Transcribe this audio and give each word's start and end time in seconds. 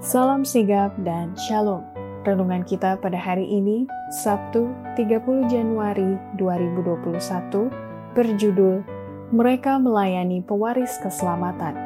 Salam 0.00 0.48
sigap 0.48 0.96
dan 1.04 1.36
shalom. 1.36 1.84
Renungan 2.24 2.64
kita 2.64 2.96
pada 3.04 3.20
hari 3.20 3.44
ini, 3.44 3.84
Sabtu 4.24 4.72
30 4.96 5.44
Januari 5.52 6.16
2021, 6.40 7.68
berjudul 8.16 8.80
Mereka 9.28 9.76
Melayani 9.76 10.40
Pewaris 10.40 10.96
Keselamatan. 11.04 11.76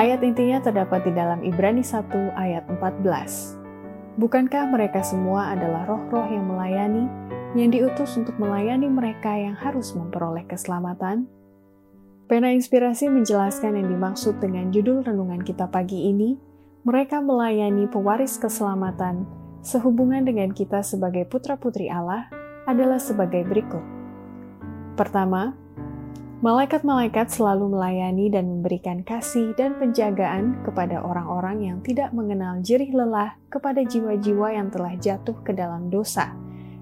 Ayat 0.00 0.24
intinya 0.24 0.64
terdapat 0.64 1.04
di 1.04 1.12
dalam 1.12 1.44
Ibrani 1.44 1.84
1 1.84 2.08
ayat 2.32 2.64
14. 2.72 2.80
Bukankah 4.16 4.72
mereka 4.72 5.04
semua 5.04 5.52
adalah 5.52 5.84
roh-roh 5.84 6.24
yang 6.24 6.48
melayani, 6.48 7.04
yang 7.52 7.68
diutus 7.68 8.16
untuk 8.16 8.40
melayani 8.40 8.88
mereka 8.88 9.36
yang 9.36 9.52
harus 9.60 9.92
memperoleh 9.92 10.48
keselamatan? 10.48 11.28
Pena 12.32 12.48
Inspirasi 12.48 13.12
menjelaskan 13.12 13.76
yang 13.76 13.92
dimaksud 13.92 14.40
dengan 14.40 14.72
judul 14.72 15.04
renungan 15.04 15.44
kita 15.44 15.68
pagi 15.68 16.08
ini, 16.08 16.48
mereka 16.88 17.20
melayani 17.20 17.84
pewaris 17.84 18.40
keselamatan 18.40 19.28
sehubungan 19.60 20.24
dengan 20.24 20.48
kita 20.56 20.80
sebagai 20.80 21.28
putra-putri 21.28 21.92
Allah 21.92 22.32
adalah 22.64 22.96
sebagai 22.96 23.44
berikut. 23.44 23.84
Pertama, 24.96 25.52
malaikat-malaikat 26.40 27.28
selalu 27.28 27.76
melayani 27.76 28.32
dan 28.32 28.48
memberikan 28.48 29.04
kasih 29.04 29.52
dan 29.60 29.76
penjagaan 29.76 30.64
kepada 30.64 31.04
orang-orang 31.04 31.60
yang 31.60 31.78
tidak 31.84 32.08
mengenal 32.16 32.56
jerih 32.64 32.96
lelah 32.96 33.36
kepada 33.52 33.84
jiwa-jiwa 33.84 34.56
yang 34.56 34.72
telah 34.72 34.96
jatuh 34.96 35.36
ke 35.44 35.52
dalam 35.52 35.92
dosa 35.92 36.32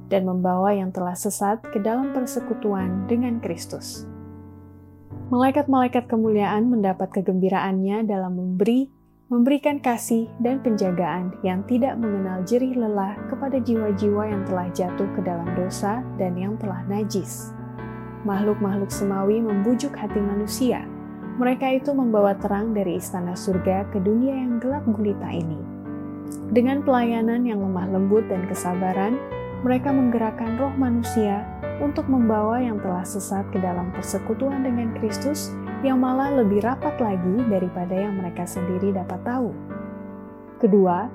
dan 0.07 0.23
membawa 0.23 0.71
yang 0.71 0.95
telah 0.95 1.19
sesat 1.19 1.59
ke 1.75 1.83
dalam 1.83 2.15
persekutuan 2.15 3.11
dengan 3.11 3.43
Kristus. 3.43 4.07
Malaikat-malaikat 5.35 6.07
kemuliaan 6.07 6.71
mendapat 6.71 7.11
kegembiraannya 7.11 8.07
dalam 8.07 8.39
memberi, 8.39 8.96
memberikan 9.27 9.83
kasih 9.83 10.31
dan 10.39 10.63
penjagaan 10.63 11.35
yang 11.43 11.67
tidak 11.67 11.99
mengenal 11.99 12.47
jerih 12.47 12.79
lelah 12.79 13.19
kepada 13.27 13.59
jiwa-jiwa 13.59 14.23
yang 14.23 14.43
telah 14.47 14.71
jatuh 14.71 15.09
ke 15.19 15.21
dalam 15.27 15.51
dosa 15.59 15.99
dan 16.15 16.39
yang 16.39 16.55
telah 16.63 16.87
najis. 16.87 17.51
Makhluk-makhluk 18.23 18.87
semawi 18.87 19.43
membujuk 19.43 19.99
hati 19.99 20.23
manusia. 20.23 20.87
Mereka 21.43 21.83
itu 21.83 21.91
membawa 21.91 22.39
terang 22.39 22.71
dari 22.71 23.03
istana 23.03 23.35
surga 23.35 23.91
ke 23.91 23.99
dunia 23.99 24.47
yang 24.47 24.63
gelap 24.63 24.87
gulita 24.87 25.27
ini. 25.27 25.59
Dengan 26.55 26.87
pelayanan 26.87 27.43
yang 27.43 27.59
lemah 27.59 27.99
lembut 27.99 28.31
dan 28.31 28.47
kesabaran, 28.47 29.19
mereka 29.67 29.91
menggerakkan 29.91 30.55
roh 30.55 30.71
manusia 30.79 31.43
untuk 31.83 32.07
membawa 32.07 32.63
yang 32.63 32.79
telah 32.79 33.03
sesat 33.03 33.43
ke 33.51 33.59
dalam 33.59 33.91
persekutuan 33.91 34.63
dengan 34.63 34.95
Kristus 35.03 35.51
yang 35.85 36.01
malah 36.01 36.33
lebih 36.33 36.65
rapat 36.65 36.97
lagi 36.97 37.37
daripada 37.53 37.93
yang 37.93 38.17
mereka 38.17 38.49
sendiri 38.49 38.97
dapat 38.97 39.21
tahu. 39.27 39.53
Kedua, 40.57 41.13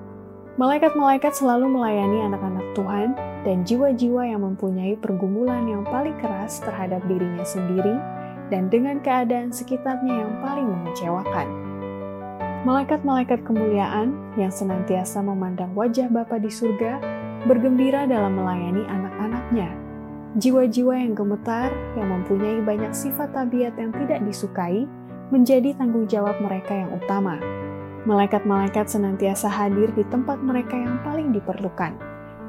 malaikat-malaikat 0.62 1.34
selalu 1.34 1.66
melayani 1.66 2.22
anak-anak 2.30 2.66
Tuhan 2.78 3.18
dan 3.42 3.66
jiwa-jiwa 3.66 4.22
yang 4.30 4.46
mempunyai 4.46 4.94
pergumulan 5.02 5.66
yang 5.66 5.82
paling 5.88 6.14
keras 6.22 6.62
terhadap 6.62 7.02
dirinya 7.10 7.42
sendiri 7.42 7.98
dan 8.54 8.70
dengan 8.70 9.02
keadaan 9.02 9.50
sekitarnya 9.50 10.28
yang 10.28 10.34
paling 10.46 10.68
mengecewakan. 10.70 11.48
Malaikat-malaikat 12.62 13.42
kemuliaan 13.42 14.14
yang 14.38 14.54
senantiasa 14.54 15.26
memandang 15.26 15.74
wajah 15.74 16.06
Bapa 16.14 16.38
di 16.38 16.54
surga 16.54 17.02
bergembira 17.50 18.06
dalam 18.06 18.38
melayani 18.38 18.86
anak-anaknya 18.86 19.81
Jiwa-jiwa 20.32 20.96
yang 20.96 21.12
gemetar, 21.12 21.76
yang 22.00 22.08
mempunyai 22.08 22.64
banyak 22.64 22.96
sifat 22.96 23.36
tabiat 23.36 23.76
yang 23.76 23.92
tidak 23.92 24.24
disukai, 24.24 24.88
menjadi 25.28 25.76
tanggung 25.76 26.08
jawab 26.08 26.40
mereka 26.40 26.72
yang 26.72 26.88
utama. 26.96 27.36
Malaikat-malaikat 28.08 28.88
senantiasa 28.88 29.52
hadir 29.52 29.92
di 29.92 30.08
tempat 30.08 30.40
mereka 30.40 30.80
yang 30.80 31.04
paling 31.04 31.36
diperlukan, 31.36 32.00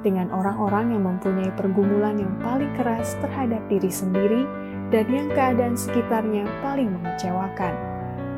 dengan 0.06 0.30
orang-orang 0.30 0.94
yang 0.94 1.02
mempunyai 1.10 1.50
pergumulan 1.58 2.22
yang 2.22 2.30
paling 2.38 2.70
keras 2.78 3.18
terhadap 3.18 3.58
diri 3.66 3.90
sendiri 3.90 4.46
dan 4.94 5.10
yang 5.10 5.26
keadaan 5.34 5.74
sekitarnya 5.74 6.46
paling 6.62 6.86
mengecewakan. 6.86 7.74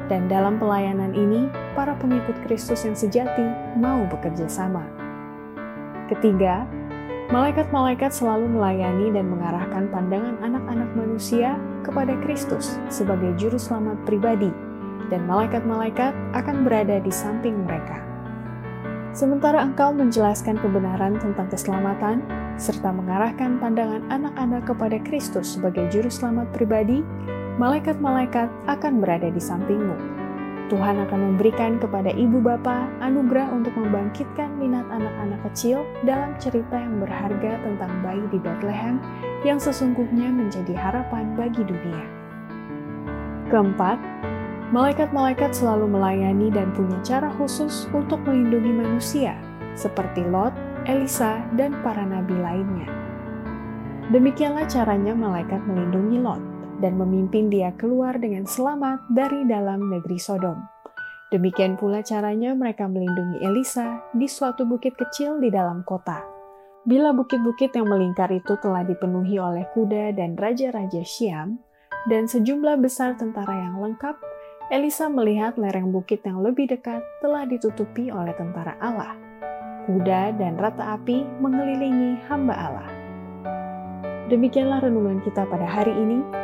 Dan 0.09 0.25
dalam 0.25 0.57
pelayanan 0.57 1.13
ini, 1.13 1.53
para 1.77 1.93
pengikut 2.01 2.37
Kristus 2.49 2.89
yang 2.89 2.97
sejati 2.97 3.77
mau 3.77 4.09
bekerja 4.09 4.49
sama. 4.49 4.89
Ketiga, 6.09 6.65
Malaikat-malaikat 7.33 8.13
selalu 8.13 8.53
melayani 8.53 9.09
dan 9.09 9.33
mengarahkan 9.33 9.89
pandangan 9.89 10.37
anak-anak 10.45 10.91
manusia 10.93 11.57
kepada 11.81 12.13
Kristus 12.21 12.77
sebagai 12.93 13.33
juru 13.41 13.57
selamat 13.57 13.97
pribadi, 14.05 14.53
dan 15.09 15.25
malaikat-malaikat 15.25 16.13
akan 16.37 16.69
berada 16.69 17.01
di 17.01 17.09
samping 17.09 17.65
mereka. 17.65 18.05
Sementara 19.17 19.65
engkau 19.65 19.97
menjelaskan 19.97 20.61
kebenaran 20.61 21.17
tentang 21.17 21.49
keselamatan, 21.49 22.21
serta 22.61 22.93
mengarahkan 22.93 23.57
pandangan 23.57 24.05
anak-anak 24.13 24.69
kepada 24.69 25.01
Kristus 25.01 25.57
sebagai 25.57 25.89
juru 25.89 26.13
selamat 26.13 26.53
pribadi, 26.53 27.01
malaikat-malaikat 27.57 28.53
akan 28.69 29.01
berada 29.01 29.33
di 29.33 29.41
sampingmu 29.41 30.24
Tuhan 30.73 30.97
akan 31.05 31.21
memberikan 31.35 31.77
kepada 31.77 32.09
ibu 32.09 32.41
bapa 32.41 32.89
anugerah 33.05 33.53
untuk 33.53 33.77
membangkitkan 33.77 34.49
minat 34.57 34.89
anak-anak 34.89 35.41
kecil 35.51 35.85
dalam 36.09 36.33
cerita 36.41 36.81
yang 36.81 37.05
berharga 37.05 37.61
tentang 37.61 37.93
bayi 38.01 38.25
di 38.33 38.41
Bethlehem 38.41 38.97
yang 39.45 39.61
sesungguhnya 39.61 40.33
menjadi 40.33 40.73
harapan 40.73 41.37
bagi 41.37 41.61
dunia. 41.69 42.07
Keempat, 43.53 44.01
malaikat-malaikat 44.73 45.53
selalu 45.53 45.85
melayani 45.85 46.49
dan 46.49 46.73
punya 46.73 46.97
cara 47.05 47.29
khusus 47.37 47.85
untuk 47.93 48.25
melindungi 48.25 48.73
manusia, 48.73 49.37
seperti 49.77 50.25
Lot, 50.25 50.57
Elisa, 50.89 51.45
dan 51.61 51.77
para 51.85 52.09
nabi 52.09 52.41
lainnya. 52.41 52.89
Demikianlah 54.09 54.65
caranya 54.65 55.13
malaikat 55.13 55.61
melindungi 55.69 56.25
Lot 56.25 56.54
dan 56.79 56.99
memimpin 56.99 57.51
dia 57.53 57.75
keluar 57.77 58.17
dengan 58.19 58.47
selamat 58.49 59.07
dari 59.13 59.47
dalam 59.47 59.91
negeri 59.93 60.19
Sodom. 60.19 60.59
Demikian 61.35 61.75
pula 61.75 61.99
caranya 62.07 62.55
mereka 62.55 62.87
melindungi 62.87 63.43
Elisa 63.43 64.03
di 64.15 64.31
suatu 64.31 64.63
bukit 64.63 64.95
kecil 64.95 65.43
di 65.43 65.51
dalam 65.51 65.83
kota. 65.83 66.23
Bila 66.85 67.17
bukit-bukit 67.17 67.73
yang 67.75 67.89
melingkar 67.89 68.29
itu 68.31 68.55
telah 68.61 68.85
dipenuhi 68.85 69.41
oleh 69.41 69.65
kuda 69.73 70.13
dan 70.15 70.37
raja-raja 70.37 71.01
Syam, 71.01 71.59
dan 72.05 72.29
sejumlah 72.29 72.77
besar 72.85 73.17
tentara 73.17 73.57
yang 73.57 73.81
lengkap, 73.81 74.21
Elisa 74.69 75.09
melihat 75.09 75.57
lereng 75.57 75.93
bukit 75.93 76.21
yang 76.25 76.45
lebih 76.45 76.69
dekat 76.69 77.01
telah 77.25 77.49
ditutupi 77.49 78.13
oleh 78.13 78.37
tentara 78.37 78.77
Allah. 78.85 79.17
Kuda 79.89 80.37
dan 80.37 80.61
rata 80.61 80.97
api 81.01 81.25
mengelilingi 81.41 82.21
hamba 82.29 82.55
Allah. 82.57 82.89
Demikianlah 84.33 84.81
renungan 84.85 85.21
kita 85.21 85.45
pada 85.45 85.69
hari 85.69 85.93
ini. 85.93 86.44